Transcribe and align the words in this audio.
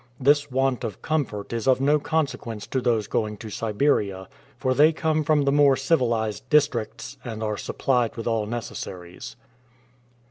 This 0.19 0.49
want 0.49 0.83
of 0.83 1.03
comfort 1.03 1.53
is 1.53 1.67
of 1.67 1.79
no 1.79 1.99
consequence 1.99 2.65
to 2.65 2.81
those 2.81 3.05
going 3.05 3.37
to 3.37 3.51
Siberia, 3.51 4.27
for 4.57 4.73
they 4.73 4.91
come 4.91 5.23
from 5.23 5.43
the 5.43 5.51
more 5.51 5.77
civilized 5.77 6.49
districts, 6.49 7.17
and 7.23 7.43
are 7.43 7.55
supplied 7.55 8.17
with 8.17 8.25
all 8.25 8.47
necessaries. 8.47 9.35